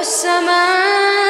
هو 0.00 1.29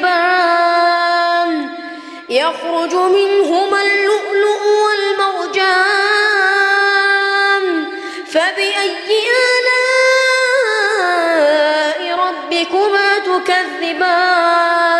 تكذبان 0.00 1.50
يخرج 2.28 2.94
منهما 2.94 3.82
اللؤلؤ 3.82 4.62
والمرجان 4.84 5.84
فبأي 8.32 9.28
آلاء 11.20 12.18
ربكما 12.18 13.18
تكذبان؟ 13.18 14.99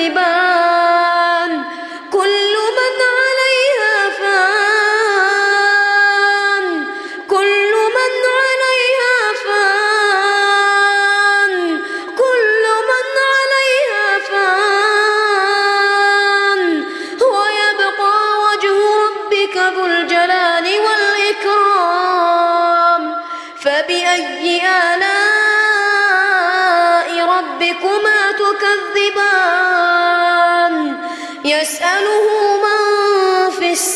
تكذبان 0.00 0.39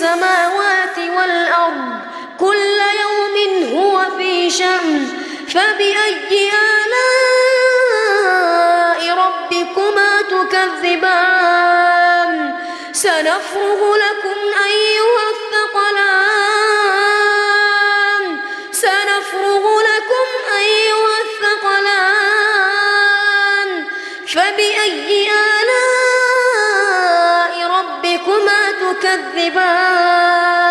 السماوات 0.05 0.99
والأرض 1.17 1.99
كل 2.41 2.79
يوم 3.01 3.37
هو 3.75 4.17
في 4.19 4.51
شأن 4.51 5.09
فبأي 5.49 6.51
آلاء 6.85 7.65
ربكما 9.19 10.23
تكذبان؟ 10.23 11.75
سنفرغ 12.93 13.97
لكم 13.97 14.39
أيها 14.65 15.27
الثقلان. 15.35 16.25
سنفرغ 18.73 19.65
لكم 19.81 20.29
أيها 20.59 21.17
الثقلان. 21.25 22.45
فبأي 24.29 25.31
آلاء 25.31 25.95
ربكما 27.71 28.64
تكذبان 28.93 30.65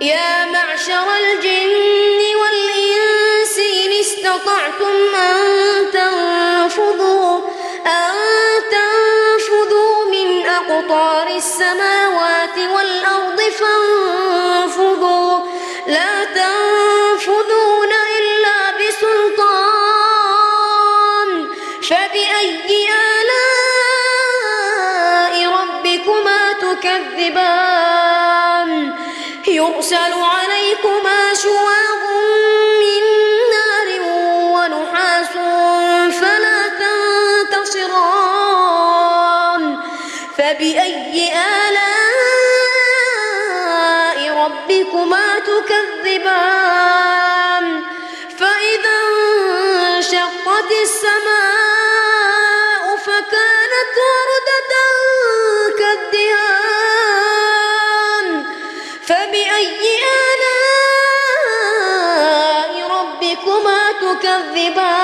يا 0.00 0.44
معشر 0.44 1.06
الجن 1.16 2.20
والإنس 2.40 3.58
إن 3.58 3.92
استطعتم 4.00 5.14
أن 5.14 5.36
تنفذوا 5.92 7.38
أن 7.86 8.14
تنفذوا 8.70 10.04
من 10.10 10.46
أقطار 10.46 11.26
السماوات 11.36 12.58
والأرض 12.58 13.40
فانفذوا. 13.40 15.38
لا 15.86 16.24
تنفذون 16.24 17.92
إلا 18.18 18.58
بسلطان. 18.78 19.74
فبأي 21.82 22.63
تكذبان 26.84 28.70
يرسل 29.46 30.12
عليكما 30.12 31.34
شواظ 31.42 32.02
من 32.80 33.02
نار 33.54 33.88
ونحاس 34.54 35.32
فلا 36.20 36.60
تنتصران. 37.48 39.62
فبأي 40.38 41.16
آلاء 41.64 41.94
ربكما 44.44 45.26
تكذبان؟ 45.38 46.84
فإذا 48.38 48.98
انشقت 49.96 50.70
السماء 50.82 52.84
فكانت 52.96 53.53
تكذبان 64.34 65.03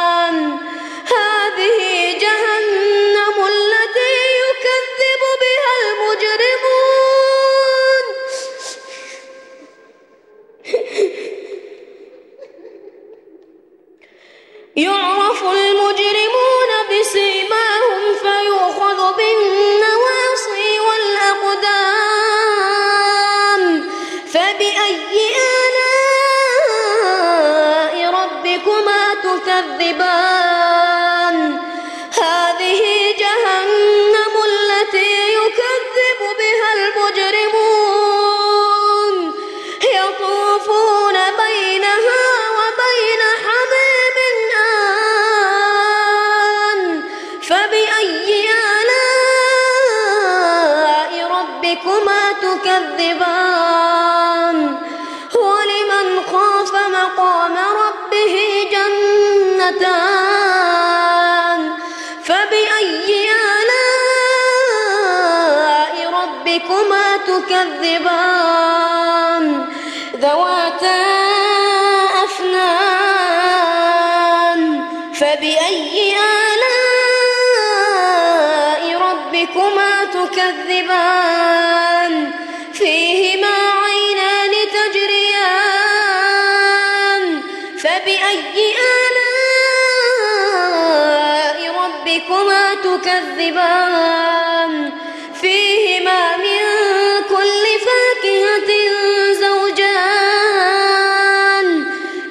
تكذبان 52.71 54.57
ولمن 55.35 56.07
خاف 56.31 56.73
مقام 56.73 57.55
ربه 57.57 58.35
جنتان. 58.71 60.11
فبأي 62.23 63.09
آلاء 63.59 63.93
ربكما 66.21 67.07
تكذبان؟ 67.27 68.65
ذواتا 70.15 71.01
أفنان. 72.23 73.41
فبأي 75.13 75.97
آلاء 76.17 76.81
ربكما 79.01 79.91
تكذبان؟ 80.05 81.30
فبأي 88.01 88.73
آلاء 90.21 91.57
ربكما 91.83 92.63
تكذبان؟ 92.73 94.73
فيهما 95.41 96.37
من 96.37 96.59
كل 97.29 97.65
فاكهة 97.85 98.69
زوجان. 99.33 100.85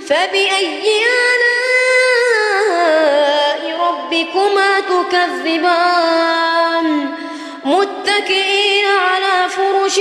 فبأي 0.09 1.05
آلاء 1.37 3.61
ربكما 3.81 4.71
تكذبان؟ 4.81 6.87
متكئين 7.65 8.87
على 8.87 9.49
فرش 9.49 10.01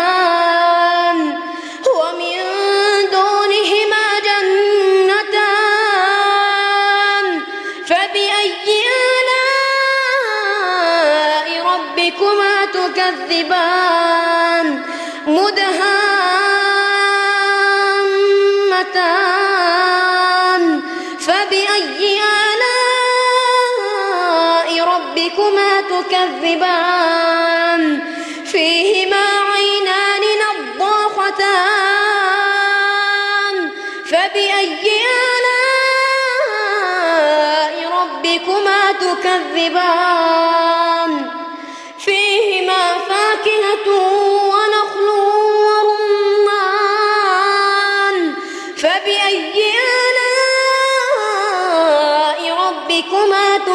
مدهامتان 18.91 20.81
فبأي 21.19 22.19
آلاء 22.51 24.69
ربكما 24.87 25.81
تكذبان؟ 25.81 27.83
فيهما 28.45 29.10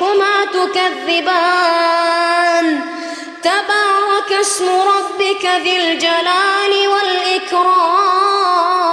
ربكما 0.00 0.44
تكذبان. 0.44 2.00
تبارك 3.42 4.32
اسم 4.40 4.68
ربك 4.68 5.46
ذي 5.62 5.76
الجلال 5.76 6.88
والإكرام. 6.88 8.89